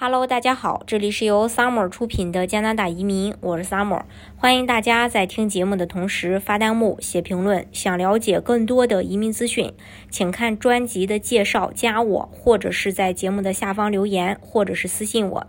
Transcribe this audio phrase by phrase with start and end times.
[0.00, 4.02] Hello，大家好，这里是由 Summer 出品的加拿大移民，我是 Summer，
[4.36, 7.66] 欢迎大家在听节目的同时发弹幕、写评论。
[7.72, 9.72] 想了解更多的移民资讯，
[10.08, 15.48] 请看专辑的介绍，加我，或者是在节目的下方留言，或者是私信我。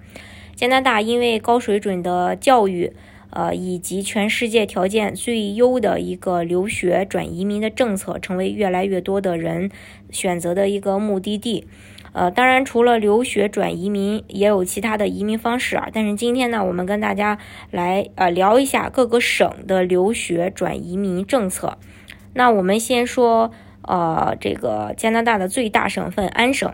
[0.55, 2.91] 加拿大因为高水准的教育，
[3.29, 9.69] 呃，以及全世界条件最优的一个留学转移民的政策，成为越来越多的人
[10.09, 11.67] 选择的一个目的地。
[12.11, 15.89] 呃，当然，除了留学转移民，也有其他的移民方式啊。
[15.93, 17.37] 但是今天呢，我们跟大家
[17.71, 21.77] 来呃聊一下各个省的留学转移民政策。
[22.33, 26.73] 那我们先说呃这个加拿大的最大省份安省，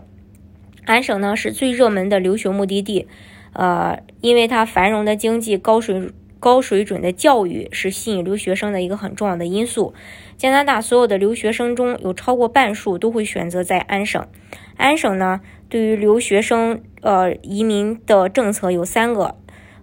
[0.84, 3.06] 安省呢是最热门的留学目的地，
[3.52, 9.94] 呃，因为它繁荣的经济、高水高水准的教育是吸引留学生的一个很重要的因素。
[10.36, 14.26] 加拿大所有的留学生中有超过半数都会选择在安省。
[14.76, 19.34] 安省呢，对于留学生呃移民的政策有三个，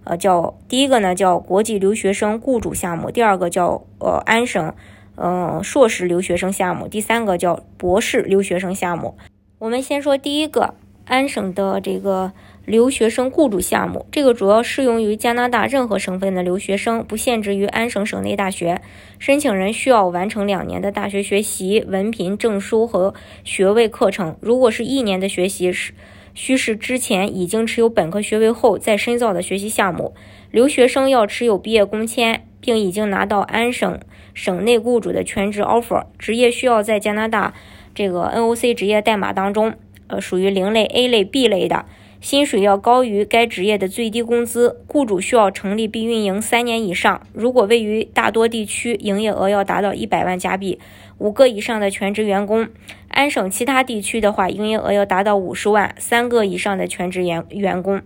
[0.04, 4.74] 呃叫第一个呢叫国际留学生雇主项目，第二个叫呃安省
[5.16, 9.16] 呃硕士留学生项目，第三个叫博士留学生项目。
[9.58, 10.74] 我们先说第一个
[11.06, 12.32] 安省的这个。
[12.66, 18.80] 留学生雇主项目，这个主要适用于加拿大任何省份的留学生，不限制于安省省内大学。
[19.18, 23.12] 申请人需要完成两年的大学学习、文凭、证书和
[23.44, 24.36] 学位课程。
[24.40, 25.92] 如果是一年的学习，是
[26.32, 30.14] 需是之前已经持有本科学位后再深造的学习项目。
[30.50, 34.00] 留学生要持有毕业工签，并已经拿到安省
[34.32, 36.04] 省内雇主的全职 offer。
[36.18, 37.52] 职业需要在加拿大
[37.94, 39.74] 这个 NOC 职业代码当中，
[40.06, 41.84] 呃，属于零类、A 类、B 类的。
[42.24, 47.20] 薪水要高于该职业的最低工资，雇主需要成立并运营三年以上。
[47.34, 50.80] 如果位于大多地区，营业额要达到一百万加币，
[51.18, 52.66] 五个以上的全职员工。
[53.08, 58.00] 安省其他地区的话，营业额要达到五十万，三个以上的全职员员工。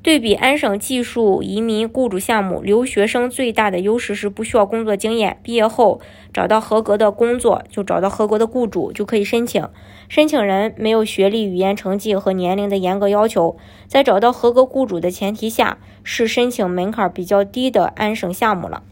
[0.00, 6.00] 对比安省技术移民雇主项目，留学生最大的优势是不需要工作经验，毕业后
[6.32, 9.68] 找到合格的工作，就找到合格的雇主就可以申请。
[10.08, 13.56] 申请人没有学历、语言成绩和年龄的严格要求，
[13.86, 18.84] 在找到合格雇主的前提下，是申请门槛比较低的安省项目了。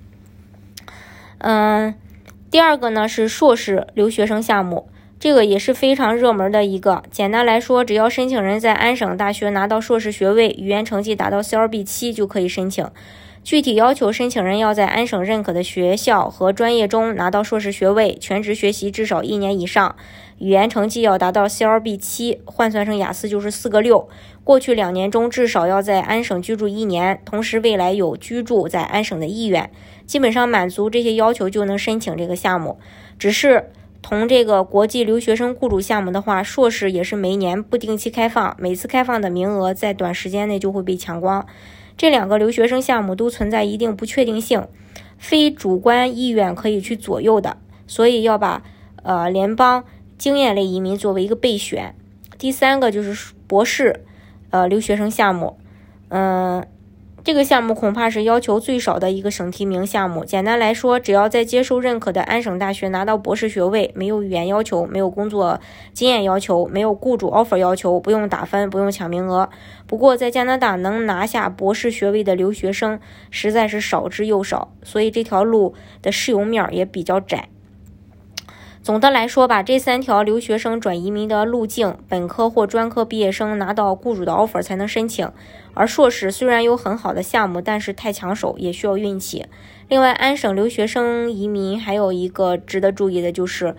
[1.39, 1.95] 嗯，
[2.51, 4.89] 第二个呢是硕士留学生项目。
[5.19, 7.03] 这个也是非常热门的一个。
[7.11, 12.87] 简单来说，只要申请人在安省大学拿到硕士学位，语言成绩达到 CLB 七就可以申请。
[13.43, 19.97] 具体要求，申请人要在安省认可的学校和专业中拿到硕士学位，全职学习至少一年以上，
[20.39, 24.09] 语言成绩要达到 CLB 七，换算成雅思就是四个六。
[24.45, 29.71] 过去两年中至少要在安省居住一年，同时未来有居住在安省的意愿，
[30.07, 32.79] 基本上满足这些要求就能申请这个项目。
[33.19, 33.71] 只是。
[34.09, 41.45] 同这个国际留学生雇主项目的话，硕士也是每年不定期开放，每次开放的名额在短时间内就会被抢光。
[41.97, 44.69] 这两个留学生项目都存在一定不确定性，
[45.19, 47.57] 非主观意愿可以去左右的，
[47.89, 48.63] 所以要把
[49.03, 49.83] 呃联邦
[50.17, 51.97] 经验类移民作为一个备选。
[52.39, 54.05] 第三个就是博士
[54.51, 55.59] 呃留学生项目，
[56.11, 56.65] 嗯。
[57.27, 60.25] 这个项目恐怕是要求最少的一个省提名项目。
[60.25, 65.61] 简单来说，只要在接受认可的安省大学拿到博士学位，没有语言要求，没有工作
[65.93, 69.51] 经验要求，没有雇主 offer 要求，不用打分，不用抢名额。
[69.89, 73.01] 不过，在加拿大能拿下博士学位的留学生
[73.33, 77.49] 实在是少之又少，所以这条路的适用面也比较窄。
[78.87, 85.29] 总的来说吧，这三条留学生转移民的路径，本科或专科毕业生拿到雇主的 offer 才能申请，
[85.75, 89.45] 而硕士虽然有很好的项目，但是太抢手，也需要运气。
[89.89, 93.75] 另外，安省留学生移民还有一个值得注意的就是，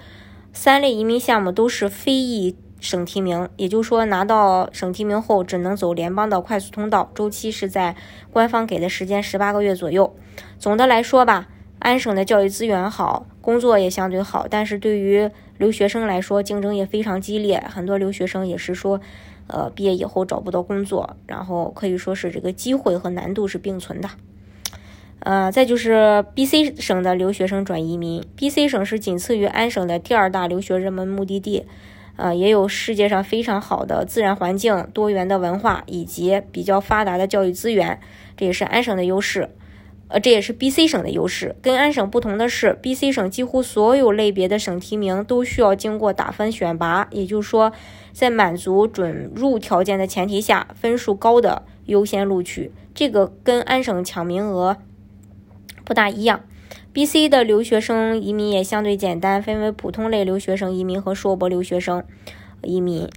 [0.52, 7.96] 三类移民项目都是非裔省提名，也就是说拿到省提名后只能走联邦的快速通道，周期是在
[8.30, 10.14] 官方给的时间十八个月左右。
[10.60, 11.48] 总的来说吧。
[11.80, 17.64] 安省的教育资源好，工作也相对好，但是对于留学生来说，竞争也非常激烈。
[17.70, 19.00] 很多留学生也是说，
[19.48, 24.10] 呃，毕业以后找不到工作，然后可以说是这个机会和难度是并存的。
[25.20, 31.64] 呃，再就是 B C 省的留学生转移民，B C 省是仅次于安省的第二大留学热门目的地，
[32.18, 37.98] 呃，也有世界上非常好的自然环境、多元的文化以及比较发达的教育资源，
[38.36, 39.52] 这也是安省的优势。
[40.10, 41.56] 呃，这也是 B C 省的优势。
[41.62, 47.74] 跟安省不同的是，B C 省几乎所有类别的省提名都需要经过打分选拔，也就是说，
[48.14, 52.72] 在满足准入条件的前提下，分数高的优先录取。
[52.96, 54.78] 这个跟安省抢名额
[55.84, 56.42] 不大一样。
[56.94, 62.04] B C 的留学生移民也相对简单，分为普通类留学生移民和硕博留学生
[62.64, 63.08] 移民。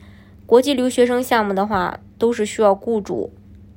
[0.45, 3.33] 国际留学生项目的话，都是需要雇主。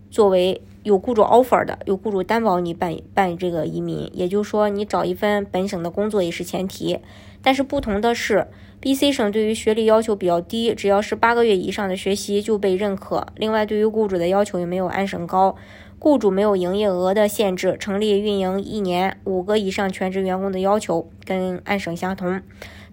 [0.10, 7.00] 作为有雇主 offer 的，有雇主担保你办办这个移民，也就是说你找一份本省的工作也是前提。
[7.41, 8.47] 但是不同的是
[8.81, 13.27] ，BC 省对于学历要求比较低，只要是八个月以上的学习就被认可。
[13.35, 15.56] 另外，对于雇主的要求也没有安省高，
[16.00, 22.41] 雇主没有营业额的限制，成立运营一年五个以上全职员工的要求跟安省相同。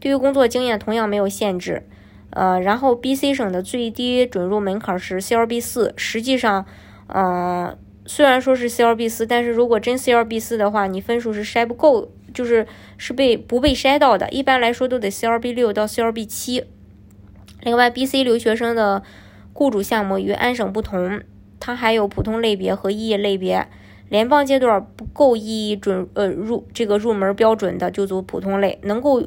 [0.00, 1.86] 对于工作经验同样没有限制。
[2.30, 6.64] 呃，然后 BC 省的最低准入门槛是 CLB 四，实际上，
[7.14, 7.76] 嗯，
[8.06, 12.66] 虽然说是 CLB 四，但是如果真 CLB 四的话，你分数是筛不够，就是
[12.96, 14.28] 是被不被筛到的。
[14.30, 16.64] 一般来说都得 CLB 六到 CLB 七。
[17.62, 19.02] 另外，BC 留学生的
[19.52, 21.22] 雇主项目与安省不同，
[21.58, 23.66] 它还有普通类别和 EE 类别。
[24.08, 29.22] 联邦阶段不够 EE 准呃入这个入门标准的就走普通类，能够。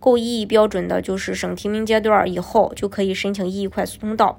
[0.00, 4.38] 够 EE 标准的，就是省提名阶段以后就可以申请 EE 快速通道。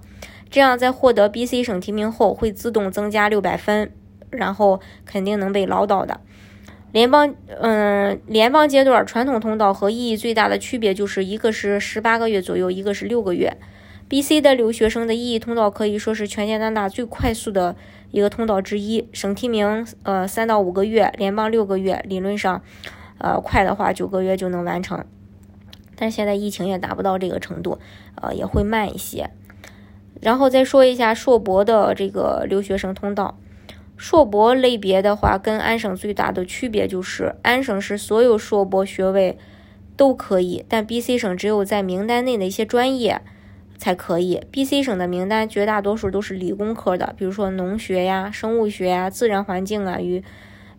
[0.49, 3.91] 这样在获得 BC 省提名后，会自动增加六百分，
[4.29, 6.19] 然后肯定能被捞到的。
[6.91, 13.57] 联邦，嗯，联邦阶段传统通道和意义最大的区别就是一个是十八个月左右，一个是六个月。
[14.09, 17.75] BC 的留学生的意义通道可以说是全加拿大最快速的
[18.09, 19.07] 一个通道之一。
[19.13, 22.63] 省提名，呃，三到五个月，联邦六个月，理论上，
[23.19, 25.05] 呃，快的话九个月就能完成。
[25.95, 27.77] 但是现在疫情也达不到这个程度，
[28.15, 29.29] 呃，也会慢一些。
[30.21, 33.37] 然后再说一下硕博的这个留学生通道。
[33.95, 39.37] 硕博类别的话，跟安省最大的区别就是，安省是所有硕博学位
[39.97, 43.21] 都可以，但 BC 省只有在名单内的一些专业
[43.77, 44.41] 才可以。
[44.53, 50.23] BC 省的名单绝大多数都是理工科的，比如说农学呀、生物学呀、自然环境啊与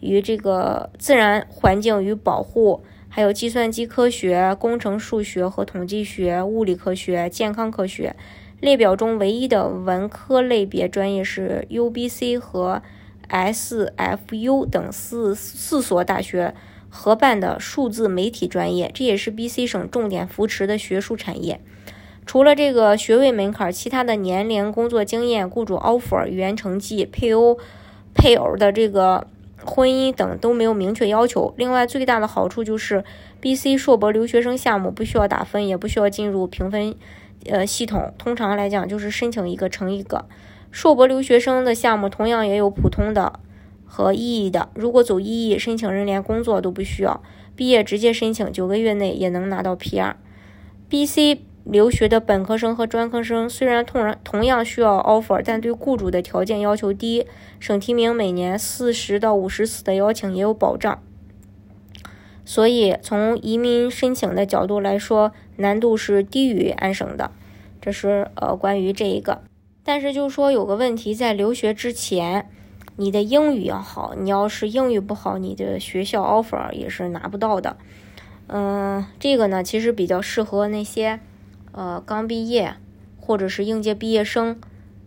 [0.00, 2.82] 与这个自然环境与保护。
[3.12, 8.14] 还有计算机科学、工程数学和统计学、物理科学、健康科学。
[8.60, 12.82] 列表中唯一的文科类别专业是 UBC 和
[13.28, 16.54] SFU 等四四所大学
[16.88, 21.60] 合办的数字媒体专业，这也是 BC 省重点扶持的学术产业。
[22.26, 27.58] 除了这个学位门槛，其他的年龄、工作经验、雇主 offer、语言成绩、配偶
[28.14, 29.26] 配偶的这个。
[29.62, 31.52] 婚姻等都没有明确要求。
[31.58, 33.04] 另外，最大的好处就是
[33.42, 36.94] ，BC 硕博留学生项目不需要打分，也不需要进入评分
[37.46, 38.12] 呃系统。
[38.18, 40.26] 通常来讲，就是申请一个成一个。
[40.70, 43.40] 硕博留学生的项目同样也有普通的
[43.84, 44.68] 和 EE 的。
[44.74, 47.22] 如果走 EE，申请人连工作都不需要，
[47.56, 50.14] 毕业直接申请，九个月内也能拿到 PR。
[50.90, 51.38] BC。
[51.62, 57.26] 留学的本科生和专科生虽然同同样需要 offer，但对雇主的条件要求低。
[57.60, 61.02] 省提名每年四十到五十次的邀请也有保障，
[62.50, 67.30] 所以从移民申请的角度来说，难度是低于安省的。
[67.80, 69.42] 这是呃关于这一个。
[69.84, 72.50] 但是就是说有个问题，在留学之前，
[72.96, 74.16] 你的英语要好。
[74.18, 77.76] 你要是英语不好，你的学校 offer 也是拿不到的。
[78.48, 81.20] 嗯，这个呢其实比较适合那些。
[81.70, 82.74] 呃，刚毕业
[83.20, 84.60] 或者是应届毕业生，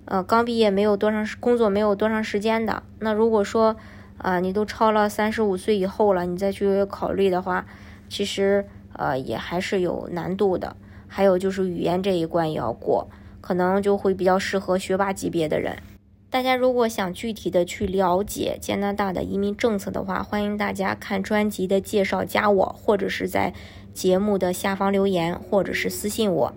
[0.06, 3.76] 呃，刚毕业没有多长时工作没有多长时间的，那如果说
[4.18, 7.66] 啊，你都超了三十五岁以后了，你再去考虑的话，
[8.08, 10.76] 其实呃也还是有难度的。
[11.08, 13.08] 还有就是语言这一关也要过，
[13.42, 15.78] 可能就会比较适合学霸级别的人。
[16.30, 23.54] 大家如果想具体的去了解加拿大的移民政策的话，欢迎大家看专辑的介绍，加我或者是在。
[23.94, 26.52] 节目的下方留言，或者是私信我。